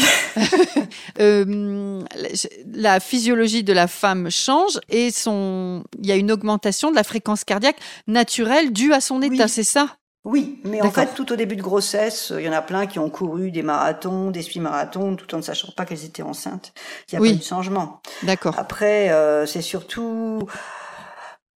euh, 1.19 2.03
la 2.71 2.99
physiologie 2.99 3.63
de 3.63 3.73
la 3.73 3.87
femme 3.87 4.29
change 4.29 4.79
et 4.89 5.09
son, 5.09 5.83
il 5.97 6.05
y 6.05 6.11
a 6.11 6.15
une 6.15 6.31
augmentation 6.31 6.91
de 6.91 6.95
la 6.95 7.03
fréquence 7.03 7.43
cardiaque 7.43 7.77
naturelle 8.05 8.71
due 8.71 8.93
à 8.93 9.01
son 9.01 9.21
état. 9.23 9.47
C'est 9.47 9.63
ça? 9.63 9.97
Oui, 10.25 10.61
mais 10.63 10.81
en 10.81 10.89
fait, 10.89 11.13
tout 11.15 11.33
au 11.33 11.35
début 11.35 11.57
de 11.57 11.61
grossesse, 11.61 12.31
il 12.37 12.45
y 12.45 12.49
en 12.49 12.53
a 12.53 12.61
plein 12.61 12.87
qui 12.87 12.97
ont 12.97 13.09
couru 13.09 13.51
des 13.51 13.61
marathons, 13.61 14.31
des 14.31 14.41
semi-marathons, 14.41 15.17
tout 15.17 15.33
en 15.35 15.37
ne 15.37 15.41
sachant 15.43 15.73
pas 15.75 15.85
qu'elles 15.85 16.05
étaient 16.05 16.23
enceintes. 16.23 16.73
Il 17.11 17.19
n'y 17.19 17.25
a 17.25 17.29
pas 17.29 17.35
eu 17.35 17.39
de 17.39 17.43
changement. 17.43 18.01
D'accord. 18.23 18.55
Après, 18.57 19.11
euh, 19.11 19.45
c'est 19.45 19.61
surtout 19.61 20.47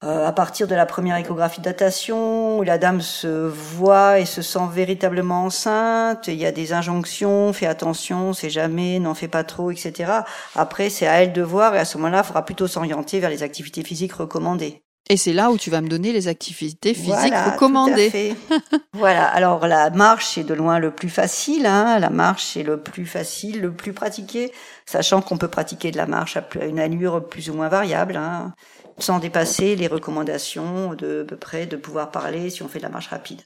euh, 0.02 0.26
à 0.26 0.32
partir 0.32 0.66
de 0.66 0.74
la 0.74 0.84
première 0.84 1.16
échographie 1.16 1.60
de 1.60 1.64
datation, 1.64 2.58
où 2.58 2.64
la 2.64 2.76
dame 2.76 3.00
se 3.00 3.28
voit 3.28 4.18
et 4.18 4.24
se 4.24 4.42
sent 4.42 4.68
véritablement 4.72 5.44
enceinte. 5.44 6.26
Il 6.26 6.34
y 6.34 6.44
a 6.44 6.50
des 6.50 6.72
injonctions, 6.72 7.52
fais 7.52 7.66
attention, 7.66 8.32
c'est 8.32 8.50
jamais, 8.50 8.98
n'en 8.98 9.14
fais 9.14 9.28
pas 9.28 9.44
trop, 9.44 9.70
etc. 9.70 10.12
Après, 10.56 10.90
c'est 10.90 11.06
à 11.06 11.22
elle 11.22 11.32
de 11.32 11.42
voir 11.42 11.76
et 11.76 11.78
à 11.78 11.84
ce 11.84 11.98
moment-là, 11.98 12.22
il 12.24 12.26
faudra 12.26 12.44
plutôt 12.44 12.66
s'orienter 12.66 13.20
vers 13.20 13.30
les 13.30 13.44
activités 13.44 13.84
physiques 13.84 14.14
recommandées. 14.14 14.82
Et 15.08 15.16
c'est 15.16 15.32
là 15.32 15.50
où 15.52 15.56
tu 15.56 15.70
vas 15.70 15.80
me 15.80 15.88
donner 15.88 16.12
les 16.12 16.26
activités 16.26 16.92
physiques 16.92 17.34
recommandées. 17.52 18.34
voilà. 18.92 19.24
Alors 19.26 19.66
la 19.66 19.90
marche 19.90 20.36
est 20.36 20.42
de 20.42 20.54
loin 20.54 20.80
le 20.80 20.90
plus 20.90 21.08
facile. 21.08 21.66
Hein. 21.66 22.00
La 22.00 22.10
marche 22.10 22.56
est 22.56 22.64
le 22.64 22.80
plus 22.80 23.06
facile, 23.06 23.60
le 23.60 23.72
plus 23.72 23.92
pratiqué, 23.92 24.52
sachant 24.84 25.22
qu'on 25.22 25.38
peut 25.38 25.48
pratiquer 25.48 25.92
de 25.92 25.96
la 25.96 26.06
marche 26.06 26.36
à 26.36 26.44
une 26.64 26.80
allure 26.80 27.28
plus 27.28 27.50
ou 27.50 27.54
moins 27.54 27.68
variable, 27.68 28.16
hein, 28.16 28.52
sans 28.98 29.20
dépasser 29.20 29.76
les 29.76 29.86
recommandations 29.86 30.94
de 30.94 31.22
à 31.22 31.24
peu 31.24 31.36
près 31.36 31.66
de 31.66 31.76
pouvoir 31.76 32.10
parler 32.10 32.50
si 32.50 32.64
on 32.64 32.68
fait 32.68 32.78
de 32.78 32.84
la 32.84 32.90
marche 32.90 33.08
rapide. 33.08 33.42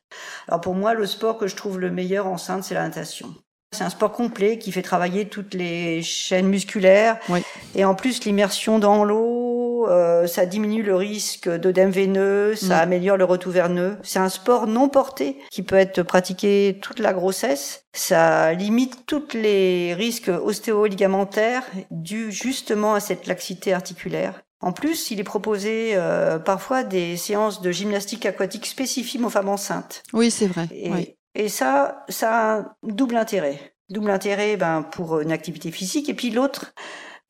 Alors 0.49 0.63
pour 0.63 0.75
moi, 0.75 0.95
le 0.95 1.05
sport 1.05 1.37
que 1.37 1.47
je 1.47 1.57
trouve 1.57 1.79
le 1.79 1.91
meilleur 1.91 2.27
enceinte, 2.27 2.65
c'est 2.65 2.75
la 2.75 2.85
natation. 2.85 3.35
C'est 3.73 3.85
un 3.85 3.91
sport 3.91 4.11
complet 4.11 4.59
qui 4.59 4.73
fait 4.73 4.83
travailler 4.83 5.29
toutes 5.29 5.55
les 5.55 6.03
chaînes 6.03 6.49
musculaires. 6.49 7.19
Oui. 7.29 7.41
Et 7.77 7.85
en 7.85 7.95
plus, 7.95 8.25
l'immersion 8.25 8.81
dans 8.81 9.05
l'eau, 9.05 9.40
euh, 9.91 10.27
ça 10.27 10.47
diminue 10.47 10.83
le 10.83 10.95
risque 10.95 11.49
d'œdème 11.49 11.91
veineux, 11.91 12.55
ça 12.55 12.79
mm. 12.79 12.81
améliore 12.81 13.17
le 13.17 13.25
retour 13.25 13.53
verneux. 13.53 13.97
C'est 14.03 14.19
un 14.19 14.29
sport 14.29 14.67
non 14.67 14.89
porté 14.89 15.39
qui 15.51 15.63
peut 15.63 15.77
être 15.77 16.03
pratiqué 16.03 16.79
toute 16.81 16.99
la 16.99 17.13
grossesse. 17.13 17.85
Ça 17.93 18.53
limite 18.53 19.05
tous 19.07 19.35
les 19.35 19.95
risques 19.95 20.29
ostéo-ligamentaires 20.31 21.65
dus 21.91 22.31
justement 22.31 22.95
à 22.95 23.01
cette 23.01 23.27
laxité 23.27 23.73
articulaire. 23.73 24.43
En 24.63 24.73
plus, 24.73 25.11
il 25.11 25.19
est 25.21 25.25
proposé 25.25 25.93
euh, 25.95 26.39
parfois 26.39 26.85
des 26.85 27.17
séances 27.17 27.63
de 27.63 27.71
gymnastique 27.73 28.27
aquatique 28.27 28.67
spécifiques 28.67 29.25
aux 29.25 29.31
femmes 29.31 29.49
enceintes. 29.49 30.03
Oui, 30.13 30.31
c'est 30.31 30.47
vrai. 30.47 30.69
oui. 30.71 31.17
Et 31.35 31.49
ça, 31.49 32.05
ça 32.09 32.33
a 32.33 32.59
un 32.59 32.73
double 32.83 33.17
intérêt. 33.17 33.75
Double 33.89 34.11
intérêt 34.11 34.57
ben, 34.57 34.83
pour 34.83 35.21
une 35.21 35.33
activité 35.33 35.71
physique 35.71 36.09
et 36.09 36.15
puis 36.15 36.31
l'autre, 36.31 36.73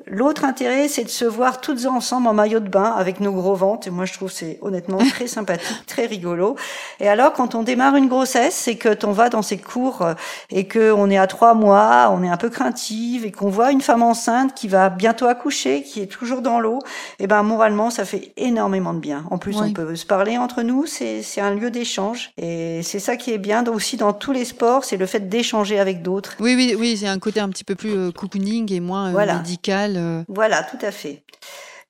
L'autre 0.06 0.44
intérêt, 0.44 0.88
c'est 0.88 1.04
de 1.04 1.08
se 1.08 1.24
voir 1.24 1.60
toutes 1.60 1.86
ensemble 1.86 2.26
en 2.26 2.34
maillot 2.34 2.60
de 2.60 2.68
bain 2.68 2.94
avec 2.96 3.20
nos 3.20 3.32
gros 3.32 3.54
ventres. 3.54 3.86
Et 3.86 3.90
moi, 3.90 4.04
je 4.04 4.12
trouve 4.12 4.30
c'est 4.30 4.58
honnêtement 4.62 4.98
très 4.98 5.26
sympathique, 5.28 5.86
très 5.86 6.06
rigolo. 6.06 6.56
Et 7.00 7.08
alors, 7.08 7.32
quand 7.32 7.54
on 7.54 7.62
démarre 7.62 7.96
une 7.96 8.08
grossesse, 8.08 8.54
c'est 8.54 8.76
que 8.76 8.90
on 9.04 9.12
va 9.12 9.28
dans 9.28 9.42
ces 9.42 9.58
cours 9.58 10.02
euh, 10.02 10.14
et 10.50 10.66
que 10.66 10.92
on 10.92 11.10
est 11.10 11.18
à 11.18 11.26
trois 11.26 11.54
mois, 11.54 12.10
on 12.12 12.22
est 12.22 12.28
un 12.28 12.36
peu 12.36 12.50
craintive 12.50 13.24
et 13.24 13.32
qu'on 13.32 13.48
voit 13.48 13.72
une 13.72 13.80
femme 13.80 14.02
enceinte 14.02 14.54
qui 14.54 14.68
va 14.68 14.90
bientôt 14.90 15.26
accoucher, 15.26 15.82
qui 15.82 16.00
est 16.00 16.06
toujours 16.06 16.42
dans 16.42 16.60
l'eau. 16.60 16.80
Et 17.18 17.26
ben, 17.26 17.42
moralement, 17.42 17.90
ça 17.90 18.04
fait 18.04 18.32
énormément 18.36 18.94
de 18.94 19.00
bien. 19.00 19.24
En 19.30 19.38
plus, 19.38 19.56
on 19.56 19.72
peut 19.72 19.96
se 19.96 20.06
parler 20.06 20.38
entre 20.38 20.62
nous. 20.62 20.86
C'est, 20.86 21.22
c'est 21.22 21.40
un 21.40 21.54
lieu 21.54 21.70
d'échange. 21.70 22.32
Et 22.36 22.82
c'est 22.82 22.98
ça 22.98 23.16
qui 23.16 23.32
est 23.32 23.38
bien 23.38 23.66
aussi 23.66 23.96
dans 23.96 24.12
tous 24.12 24.32
les 24.32 24.44
sports, 24.44 24.84
c'est 24.84 24.96
le 24.96 25.06
fait 25.06 25.28
d'échanger 25.28 25.78
avec 25.78 26.02
d'autres. 26.02 26.34
Oui, 26.40 26.54
oui, 26.56 26.74
oui. 26.78 26.96
C'est 26.96 27.08
un 27.08 27.18
côté 27.18 27.40
un 27.40 27.48
petit 27.48 27.64
peu 27.64 27.74
plus 27.74 27.96
euh, 27.96 28.10
cocooning 28.10 28.72
et 28.72 28.80
moins 28.80 29.14
euh, 29.14 29.26
médical 29.36 29.89
euh, 29.96 30.24
voilà, 30.28 30.62
tout 30.62 30.78
à 30.80 30.90
fait. 30.90 31.24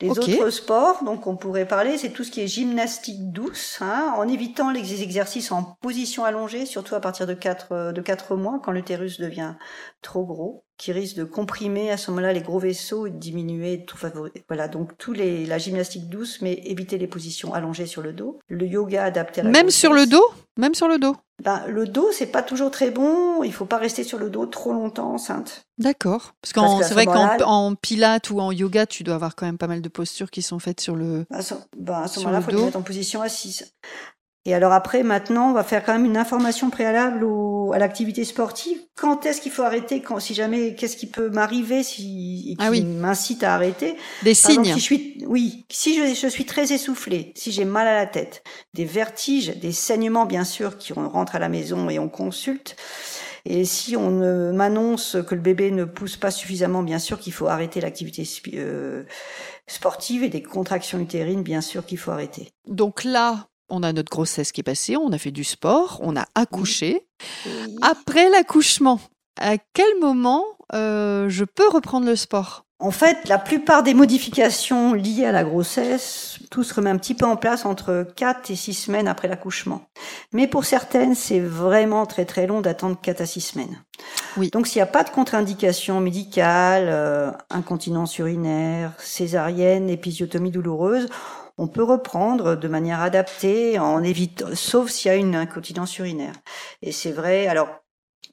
Les 0.00 0.09
autres 0.09 0.49
sports, 0.49 1.04
donc 1.04 1.26
on 1.26 1.37
pourrait 1.37 1.69
parler, 1.69 1.99
c'est 1.99 2.09
tout 2.09 2.25
ce 2.25 2.30
qui 2.30 2.40
est 2.40 2.47
gymnastique 2.47 3.30
douce, 3.33 3.78
hein, 3.83 4.14
en 4.16 4.26
évitant 4.28 4.71
les 4.71 5.02
exercices 5.02 5.52
en 5.52 5.62
position 5.83 6.25
allongée, 6.25 6.64
surtout 6.64 6.95
à 6.95 7.00
partir 7.00 7.26
de 7.26 7.35
4, 7.35 7.92
de 7.92 8.00
4 8.00 8.35
mois, 8.35 8.61
quand 8.64 8.73
l'utérus 8.73 9.21
devient 9.21 9.57
trop 10.00 10.25
gros 10.25 10.64
qui 10.80 10.92
risque 10.92 11.16
de 11.16 11.25
comprimer 11.25 11.90
à 11.90 11.99
ce 11.99 12.10
moment-là 12.10 12.32
les 12.32 12.40
gros 12.40 12.58
vaisseaux 12.58 13.06
et 13.06 13.10
de 13.10 13.18
diminuer 13.18 13.84
tout 13.84 13.99
Voilà, 14.49 14.66
donc 14.66 14.96
tous 14.96 15.12
les 15.12 15.44
la 15.44 15.58
gymnastique 15.58 16.08
douce, 16.08 16.40
mais 16.40 16.54
éviter 16.64 16.96
les 16.96 17.06
positions 17.06 17.52
allongées 17.52 17.84
sur 17.84 18.00
le 18.00 18.14
dos. 18.14 18.38
Le 18.49 18.66
yoga 18.66 19.04
adapté 19.04 19.42
à 19.42 19.44
la 19.44 19.50
Même 19.50 19.68
sur 19.68 19.92
le 19.92 20.06
dos? 20.06 20.25
Même 20.56 20.75
sur 20.75 20.88
le 20.88 20.99
dos? 20.99 21.16
Ben, 21.44 21.62
le 21.68 21.87
dos, 21.87 22.08
c'est 22.12 22.26
pas 22.26 22.42
toujours 22.42 22.70
très 22.70 22.90
bon. 22.90 23.42
Il 23.42 23.52
faut 23.52 23.66
pas 23.66 23.76
rester 23.76 24.04
sur 24.04 24.18
le 24.18 24.30
dos 24.30 24.46
trop 24.46 24.72
longtemps 24.72 25.12
enceinte. 25.12 25.66
D'accord. 25.76 26.32
Parce, 26.40 26.54
que 26.54 26.84
c'est 26.84 26.94
vrai 26.94 27.04
qu'en 27.04 27.75
pilates 27.75 28.30
ou 28.30 28.40
en 28.40 28.50
yoga, 28.50 28.87
tu 28.87 29.02
dois 29.02 29.16
avoir 29.16 29.37
quand 29.37 29.44
même 29.44 29.58
pas 29.58 29.66
mal 29.66 29.82
de 29.82 29.88
postures 29.90 30.30
qui 30.30 30.40
sont 30.40 30.58
faites 30.58 30.80
sur 30.80 30.96
le. 30.96 31.26
Ben, 31.30 31.38
à 31.38 32.08
ce, 32.08 32.20
moment-là, 32.20 32.38
il 32.38 32.42
faut 32.42 32.50
les 32.52 32.64
mettre 32.64 32.78
en 32.78 32.82
position 32.82 33.20
assise. 33.20 33.75
Et 34.47 34.54
alors 34.54 34.73
après, 34.73 35.02
maintenant, 35.02 35.50
on 35.50 35.52
va 35.52 35.64
faire 35.64 35.85
quand 35.85 35.92
même 35.92 36.06
une 36.06 36.16
information 36.16 36.70
préalable 36.70 37.26
à 37.75 37.78
l'activité 37.78 38.25
sportive. 38.25 38.78
Quand 38.97 39.26
est-ce 39.26 39.40
qu'il 39.40 39.52
faut 39.52 39.62
arrêter 39.62 40.00
quand, 40.00 40.18
Si 40.18 40.32
jamais, 40.32 40.75
qu'est-ce 40.75 40.97
qui 40.97 41.06
peut 41.06 41.28
m'arriver 41.28 41.82
si, 41.82 42.56
ah 42.59 42.70
qui 42.70 42.82
m'incite 42.82 43.42
à 43.42 43.54
arrêter? 43.54 43.97
Des 44.23 44.35
signes. 44.35 44.64
si 44.64 44.73
je 44.73 44.78
suis, 44.78 45.25
oui, 45.26 45.66
si 45.70 45.94
je, 45.94 46.14
je 46.14 46.26
suis 46.26 46.47
très 46.47 46.73
essoufflée, 46.73 47.32
si 47.37 47.52
j'ai 47.52 47.66
mal 47.66 47.87
à 47.87 47.94
la 47.94 48.06
tête, 48.06 48.42
des 48.73 48.87
vertiges, 48.87 49.56
des 49.59 49.73
saignements 49.73 50.26
bien 50.26 50.44
sûr, 50.44 50.78
qui 50.78 50.92
on 50.97 51.09
rentre 51.09 51.37
à 51.37 51.38
la 51.38 51.50
maison 51.50 51.90
et 51.90 51.99
on 51.99 52.09
consulte. 52.09 52.76
Et 53.44 53.64
si 53.64 53.97
on 53.97 54.52
m'annonce 54.52 55.16
que 55.26 55.35
le 55.35 55.40
bébé 55.40 55.70
ne 55.70 55.85
pousse 55.85 56.16
pas 56.16 56.30
suffisamment, 56.30 56.82
bien 56.82 56.99
sûr 56.99 57.18
qu'il 57.18 57.32
faut 57.32 57.47
arrêter 57.47 57.80
l'activité 57.80 58.28
euh, 58.54 59.04
sportive 59.66 60.23
et 60.23 60.28
des 60.28 60.42
contractions 60.42 60.99
utérines, 60.99 61.42
bien 61.42 61.61
sûr 61.61 61.87
qu'il 61.87 61.99
faut 61.99 62.11
arrêter. 62.11 62.52
Donc 62.66 63.04
là, 63.04 63.50
on 63.71 63.83
a 63.83 63.93
notre 63.93 64.11
grossesse 64.11 64.53
qui 64.53 64.61
est 64.61 64.65
passée, 64.65 64.97
on 64.97 65.12
a 65.12 65.19
fait 65.19 65.31
du 65.31 65.45
sport, 65.45 66.00
on 66.03 66.17
a 66.17 66.27
accouché. 66.35 67.07
Après 67.83 68.29
l'accouchement, 68.31 69.00
à 69.41 69.57
quel 69.73 69.99
moment 70.00 70.45
euh, 70.75 71.29
je 71.29 71.45
peux 71.45 71.69
reprendre 71.69 72.07
le 72.07 72.17
sport? 72.17 72.65
En 72.83 72.91
fait, 72.91 73.29
la 73.29 73.37
plupart 73.37 73.83
des 73.83 73.93
modifications 73.93 74.95
liées 74.95 75.27
à 75.27 75.33
la 75.33 75.45
grossesse, 75.45 76.39
tout 76.50 76.62
se 76.62 76.73
remet 76.73 76.89
un 76.89 76.97
petit 76.97 77.12
peu 77.12 77.27
en 77.27 77.37
place 77.37 77.67
entre 77.67 78.07
4 78.17 78.50
et 78.50 78.57
6 78.57 78.73
semaines 78.73 79.07
après 79.07 79.29
l'accouchement. 79.29 79.83
Mais 80.33 80.47
pour 80.47 80.65
certaines, 80.65 81.15
c'est 81.15 81.41
vraiment 81.41 82.07
très 82.07 82.25
très 82.25 82.47
long 82.47 82.62
d'attendre 82.62 82.97
4 82.99 83.21
à 83.21 83.27
6 83.27 83.41
semaines. 83.43 83.85
Oui. 84.39 84.49
Donc 84.50 84.67
s'il 84.67 84.79
n'y 84.79 84.83
a 84.83 84.87
pas 84.87 85.05
de 85.05 85.11
contre-indication 85.11 86.00
médicale, 86.00 86.87
euh, 86.89 87.31
incontinence 87.50 88.17
urinaire, 88.17 88.95
césarienne, 88.97 89.91
épisiotomie 89.91 90.50
douloureuse, 90.50 91.09
on 91.61 91.67
peut 91.67 91.83
reprendre 91.83 92.57
de 92.57 92.69
manière 92.69 93.02
adaptée, 93.02 93.79
en 93.79 94.02
évitant, 94.02 94.47
sauf 94.55 94.88
s'il 94.88 95.11
y 95.11 95.14
a 95.14 95.17
une 95.19 95.37
incontinence 95.37 95.99
urinaire. 95.99 96.33
Et 96.81 96.90
c'est 96.90 97.12
vrai. 97.12 97.49
Alors, 97.49 97.69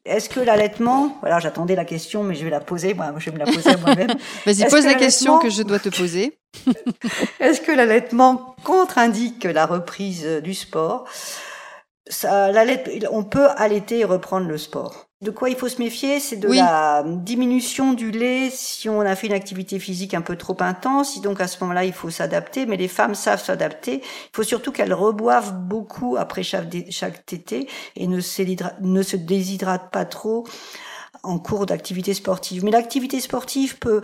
est-ce 0.06 0.30
que 0.30 0.40
l'allaitement, 0.40 1.18
voilà, 1.20 1.40
j'attendais 1.40 1.76
la 1.76 1.84
question, 1.84 2.24
mais 2.24 2.36
je 2.36 2.46
vais 2.46 2.50
la 2.50 2.62
poser, 2.62 2.94
moi, 2.94 3.14
je 3.18 3.30
vais 3.30 3.38
me 3.38 3.44
la 3.44 3.52
poser 3.52 3.76
moi-même. 3.82 4.16
Vas-y, 4.46 4.70
pose 4.70 4.86
la 4.86 4.94
question 4.94 5.40
que 5.40 5.50
je 5.50 5.62
dois 5.62 5.80
te 5.80 5.90
poser. 5.90 6.40
Est-ce 7.42 7.60
que 7.60 7.74
l'allaitement 7.74 8.56
contre-indique 8.64 9.44
la 9.44 9.66
reprise 9.66 10.26
du 10.42 10.54
sport? 10.54 11.04
Ça, 12.10 12.50
On 13.12 13.26
peut 13.26 13.50
allaiter 13.58 14.00
et 14.00 14.06
reprendre 14.06 14.48
le 14.48 14.58
sport. 14.58 15.07
De 15.22 15.32
quoi 15.32 15.50
il 15.50 15.56
faut 15.56 15.68
se 15.68 15.82
méfier, 15.82 16.20
c'est 16.20 16.36
de 16.36 16.48
la 16.48 17.04
diminution 17.04 17.94
du 17.94 18.12
lait 18.12 18.52
si 18.52 18.88
on 18.88 19.02
a 19.02 19.16
fait 19.16 19.26
une 19.26 19.34
activité 19.34 19.80
physique 19.80 20.14
un 20.14 20.22
peu 20.22 20.36
trop 20.36 20.56
intense. 20.60 21.20
Donc 21.22 21.42
à 21.42 21.48
ce 21.48 21.60
moment-là, 21.62 21.86
il 21.86 21.94
faut 21.94 22.12
s'adapter. 22.12 22.68
Mais 22.68 22.78
les 22.78 22.88
femmes 22.88 23.16
savent 23.16 23.44
s'adapter. 23.44 24.02
Il 24.04 24.36
faut 24.36 24.44
surtout 24.44 24.72
qu'elles 24.72 24.94
reboivent 24.94 25.56
beaucoup 25.56 26.18
après 26.18 26.44
chaque, 26.44 26.68
chaque 26.92 27.26
tété 27.26 27.68
et 27.96 28.06
ne, 28.06 28.20
ne 28.82 29.02
se 29.02 29.16
déshydratent 29.16 29.90
pas 29.92 30.06
trop 30.06 30.46
en 31.24 31.40
cours 31.40 31.66
d'activité 31.66 32.14
sportive. 32.14 32.64
Mais 32.64 32.72
l'activité 32.72 33.20
sportive 33.20 33.78
peut 33.78 34.02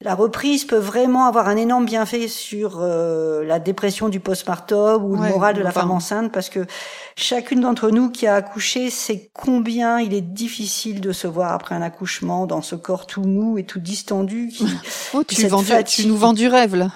la 0.00 0.14
reprise 0.14 0.64
peut 0.64 0.76
vraiment 0.76 1.26
avoir 1.26 1.48
un 1.48 1.56
énorme 1.56 1.86
bienfait 1.86 2.28
sur 2.28 2.80
euh, 2.80 3.44
la 3.44 3.58
dépression 3.58 4.08
du 4.08 4.20
postpartum 4.20 5.02
ou 5.02 5.16
le 5.16 5.28
moral 5.28 5.54
de 5.54 5.62
la 5.62 5.70
femme 5.70 5.90
enceinte 5.90 6.32
parce 6.32 6.50
que 6.50 6.66
chacune 7.16 7.60
d'entre 7.60 7.90
nous 7.90 8.10
qui 8.10 8.26
a 8.26 8.34
accouché 8.34 8.90
sait 8.90 9.30
combien 9.32 10.00
il 10.00 10.12
est 10.12 10.20
difficile 10.20 11.00
de 11.00 11.12
se 11.12 11.26
voir 11.26 11.52
après 11.52 11.74
un 11.74 11.82
accouchement 11.82 12.46
dans 12.46 12.60
ce 12.60 12.74
corps 12.74 13.06
tout 13.06 13.22
mou 13.22 13.56
et 13.56 13.64
tout 13.64 13.78
distendu. 13.78 14.48
Qui, 14.48 14.66
oh, 15.14 15.22
tu, 15.28 15.36
tu 15.86 16.06
nous 16.06 16.16
vends 16.16 16.32
du 16.32 16.48
rêve 16.48 16.74
là. 16.74 16.88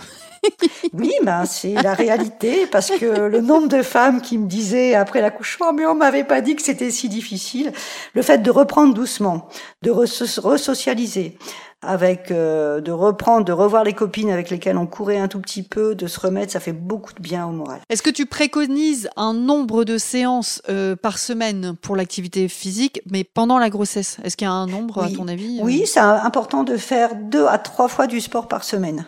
Oui, 0.92 1.12
ben 1.22 1.44
c'est 1.44 1.74
la 1.74 1.94
réalité 1.94 2.66
parce 2.66 2.90
que 2.90 3.06
le 3.06 3.40
nombre 3.40 3.68
de 3.68 3.82
femmes 3.82 4.20
qui 4.20 4.38
me 4.38 4.46
disaient 4.46 4.94
après 4.94 5.20
l'accouchement, 5.20 5.72
mais 5.72 5.86
on 5.86 5.94
m'avait 5.94 6.24
pas 6.24 6.40
dit 6.40 6.56
que 6.56 6.62
c'était 6.62 6.90
si 6.90 7.08
difficile. 7.08 7.72
Le 8.14 8.22
fait 8.22 8.38
de 8.38 8.50
reprendre 8.50 8.94
doucement, 8.94 9.48
de 9.82 9.90
resocialiser, 9.90 11.36
avec 11.80 12.30
euh, 12.30 12.80
de 12.80 12.90
reprendre, 12.90 13.44
de 13.44 13.52
revoir 13.52 13.84
les 13.84 13.92
copines 13.92 14.30
avec 14.30 14.50
lesquelles 14.50 14.76
on 14.76 14.86
courait 14.86 15.18
un 15.18 15.28
tout 15.28 15.40
petit 15.40 15.62
peu, 15.62 15.94
de 15.94 16.06
se 16.06 16.18
remettre, 16.18 16.52
ça 16.52 16.60
fait 16.60 16.72
beaucoup 16.72 17.12
de 17.12 17.20
bien 17.20 17.46
au 17.46 17.52
moral. 17.52 17.80
Est-ce 17.88 18.02
que 18.02 18.10
tu 18.10 18.26
préconises 18.26 19.08
un 19.16 19.32
nombre 19.32 19.84
de 19.84 19.96
séances 19.96 20.60
euh, 20.68 20.96
par 20.96 21.18
semaine 21.18 21.74
pour 21.80 21.94
l'activité 21.94 22.48
physique, 22.48 23.00
mais 23.10 23.22
pendant 23.22 23.58
la 23.58 23.70
grossesse? 23.70 24.18
Est-ce 24.24 24.36
qu'il 24.36 24.46
y 24.46 24.50
a 24.50 24.52
un 24.52 24.66
nombre 24.66 25.02
à 25.02 25.10
ton 25.10 25.28
avis 25.28 25.60
Oui, 25.62 25.84
c'est 25.86 26.00
important 26.00 26.64
de 26.64 26.76
faire 26.76 27.14
deux 27.14 27.46
à 27.46 27.58
trois 27.58 27.88
fois 27.88 28.08
du 28.08 28.20
sport 28.20 28.48
par 28.48 28.64
semaine. 28.64 29.06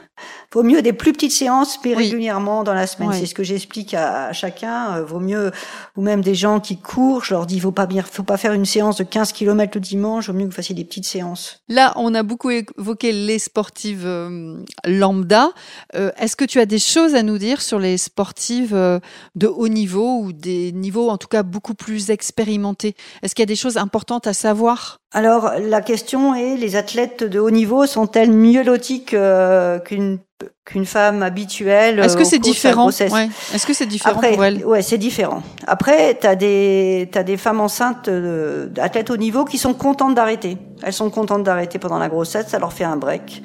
Vaut 0.53 0.62
mieux 0.62 0.83
des 0.83 0.93
plus 0.93 1.12
petites 1.12 1.33
séances, 1.33 1.79
mais 1.85 1.95
régulièrement 1.95 2.65
dans 2.65 2.75
la 2.75 2.87
semaine. 2.87 3.12
C'est 3.12 3.27
ce 3.27 3.35
que 3.35 3.43
j'explique 3.43 3.95
à, 3.95 4.33
chacun. 4.33 4.97
Euh, 4.97 5.05
vaut 5.05 5.21
mieux, 5.21 5.50
ou 5.97 6.03
même 6.03 6.23
des 6.23 6.35
gens 6.35 6.61
qui 6.61 6.77
courent, 6.77 7.25
je 7.25 7.35
leur 7.35 7.47
dis, 7.47 7.61
faut 7.61 7.73
pas 7.73 7.89
faut 8.11 8.23
pas 8.23 8.37
faire 8.37 8.53
une 8.53 8.65
séance 8.65 8.97
de 8.97 9.05
15 9.05 9.33
km 9.33 9.73
le 9.75 9.81
dimanche, 9.81 10.29
vaut 10.29 10.35
mieux 10.35 10.45
que 10.45 10.50
vous 10.50 10.57
fassiez 10.57 10.75
des 10.75 10.85
petites 10.85 11.07
séances. 11.07 11.61
Là, 11.69 11.93
on 11.97 12.15
a 12.15 12.23
beaucoup 12.23 12.50
évoqué 12.79 13.12
les 13.12 13.38
sportives 13.38 14.07
euh, 14.07 14.57
lambda. 14.87 15.50
Euh, 15.95 16.11
est-ce 16.19 16.37
que 16.37 16.45
tu 16.45 16.61
as 16.61 16.67
des 16.67 16.79
choses 16.79 17.14
à 17.14 17.23
nous 17.23 17.38
dire 17.38 17.62
sur 17.62 17.79
les 17.79 17.99
sportives 17.99 18.75
de 18.75 19.47
haut 19.47 19.69
niveau 19.69 20.19
ou 20.19 20.33
des 20.33 20.73
niveaux 20.73 21.11
en 21.11 21.19
tout 21.19 21.29
cas 21.29 21.43
beaucoup 21.43 21.75
plus 21.75 22.11
expérimentés? 22.11 22.95
Est-ce 23.23 23.35
qu'il 23.35 23.43
y 23.43 23.45
a 23.45 23.47
des 23.47 23.57
choses 23.57 23.76
importantes 23.76 24.26
à 24.26 24.33
savoir? 24.33 24.99
Alors 25.12 25.52
la 25.59 25.81
question 25.81 26.35
est, 26.35 26.57
les 26.57 26.76
athlètes 26.76 27.25
de 27.25 27.40
haut 27.40 27.50
niveau 27.50 27.87
sont-elles 27.87 28.33
mieux 28.33 28.62
lotis 28.62 29.05
qu'une 29.05 30.19
qu'une 30.64 30.87
femme 30.87 31.23
habituelle 31.23 31.99
Est-ce 31.99 32.16
que 32.16 32.25
c'est 32.25 32.38
différent 32.38 32.90
Est-ce 32.90 33.66
que 33.66 33.75
c'est 33.75 33.87
différent 33.87 34.16
Après, 34.16 34.32
pour 34.32 34.44
elles 34.44 34.64
Ouais, 34.64 34.82
c'est 34.82 34.99
différent. 34.99 35.42
Après, 35.66 36.18
tu 36.20 36.26
as 36.26 36.37
des 36.37 37.09
t'as 37.11 37.23
des 37.23 37.37
femmes 37.37 37.61
enceintes 37.61 38.09
euh, 38.09 38.68
athlètes 38.78 39.11
haut 39.11 39.16
niveau 39.16 39.44
qui 39.44 39.59
sont 39.59 39.75
contentes 39.75 40.14
d'arrêter. 40.14 40.59
Elles 40.82 40.92
sont 40.92 41.11
contentes 41.11 41.42
d'arrêter 41.42 41.78
pendant 41.78 41.99
la 41.99 42.09
grossesse, 42.09 42.49
ça 42.49 42.59
leur 42.59 42.73
fait 42.73 42.85
un 42.85 42.97
break 42.97 43.42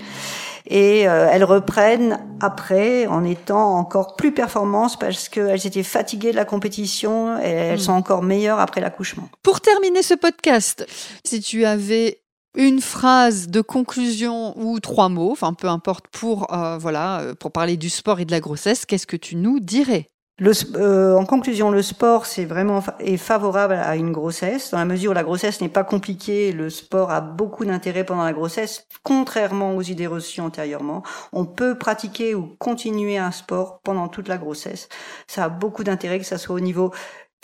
et 0.68 1.08
euh, 1.08 1.30
elles 1.32 1.44
reprennent 1.44 2.20
après 2.42 3.06
en 3.08 3.24
étant 3.24 3.78
encore 3.78 4.16
plus 4.16 4.32
performantes 4.32 5.00
parce 5.00 5.30
qu'elles 5.30 5.68
étaient 5.68 5.84
fatiguées 5.84 6.32
de 6.32 6.36
la 6.36 6.46
compétition 6.46 7.40
et 7.40 7.50
elles 7.50 7.78
hmm. 7.78 7.82
sont 7.82 7.92
encore 7.92 8.24
meilleures 8.24 8.60
après 8.60 8.82
l'accouchement. 8.82 9.30
Pour 9.44 9.62
terminer 9.62 10.02
ce 10.02 10.16
podcast, 10.16 10.88
si 11.24 11.42
tu 11.42 11.66
avais 11.66 12.20
une 12.56 12.82
phrase 12.82 13.48
de 13.48 13.62
conclusion 13.62 14.58
ou 14.58 14.80
trois 14.80 15.10
mots, 15.10 15.32
enfin 15.32 15.54
peu 15.54 15.68
importe 15.68 16.08
pour 16.08 16.54
euh, 16.54 16.78
voilà 16.78 17.20
euh, 17.22 17.36
pour 17.36 17.52
parler 17.52 17.78
du 17.78 17.90
sport 17.90 18.20
et 18.20 18.26
de 18.26 18.32
la 18.32 18.40
grossesse, 18.40 18.86
qu'est-ce 18.86 19.08
que 19.08 19.18
tu 19.18 19.36
nous 19.36 19.60
dirais? 19.60 20.08
Euh, 20.42 21.16
en 21.16 21.26
conclusion, 21.26 21.72
le 21.72 21.82
sport 21.82 22.26
c'est 22.26 22.44
vraiment 22.44 22.84
est 23.00 23.16
favorable 23.16 23.74
à 23.74 23.96
une 23.96 24.12
grossesse 24.12 24.72
dans 24.72 24.78
la 24.78 24.86
mesure 24.86 25.12
où 25.12 25.14
la 25.14 25.24
grossesse 25.24 25.62
n'est 25.62 25.70
pas 25.70 25.86
compliquée. 25.86 26.52
Le 26.52 26.70
sport 26.70 27.12
a 27.12 27.22
beaucoup 27.22 27.64
d'intérêt 27.64 28.04
pendant 28.04 28.26
la 28.26 28.34
grossesse, 28.34 28.86
contrairement 29.04 29.76
aux 29.78 29.82
idées 29.82 30.08
reçues 30.08 30.42
antérieurement. 30.42 31.04
On 31.32 31.46
peut 31.46 31.78
pratiquer 31.78 32.36
ou 32.36 32.56
continuer 32.60 33.18
un 33.18 33.32
sport 33.32 33.80
pendant 33.82 34.10
toute 34.10 34.28
la 34.28 34.38
grossesse. 34.38 34.90
Ça 35.28 35.46
a 35.46 35.50
beaucoup 35.50 35.86
d'intérêt 35.86 36.20
que 36.20 36.26
ça 36.26 36.38
soit 36.38 36.56
au 36.56 36.60
niveau 36.60 36.92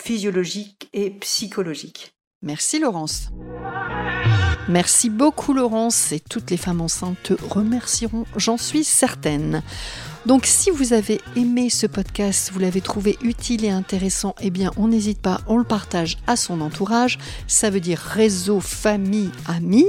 physiologique 0.01 0.89
et 0.91 1.12
psychologique. 1.12 2.13
Merci 2.44 2.80
Laurence. 2.80 3.30
Merci 4.68 5.12
beaucoup 5.12 5.54
Laurence 5.54 6.12
et 6.12 6.20
toutes 6.20 6.50
les 6.50 6.58
femmes 6.58 6.82
enceintes 6.82 7.22
te 7.22 7.34
remercieront, 7.34 8.26
j'en 8.36 8.58
suis 8.58 8.84
certaine. 8.84 9.62
Donc 10.26 10.48
si 10.48 10.72
vous 10.72 10.94
avez 10.94 11.22
aimé 11.36 11.70
ce 11.70 11.86
podcast, 11.86 12.50
vous 12.52 12.58
l'avez 12.58 12.82
trouvé 12.82 13.20
utile 13.22 13.64
et 13.64 13.70
intéressant, 13.70 14.34
eh 14.42 14.50
bien 14.50 14.72
on 14.76 14.88
n'hésite 14.88 15.22
pas, 15.22 15.42
on 15.46 15.58
le 15.58 15.64
partage 15.64 16.18
à 16.26 16.36
son 16.36 16.62
entourage, 16.62 17.20
ça 17.46 17.70
veut 17.70 17.80
dire 17.80 18.00
réseau, 18.00 18.60
famille, 18.60 19.30
amis. 19.48 19.86